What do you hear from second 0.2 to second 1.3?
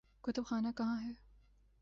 کتب خانہ کہاں ہے؟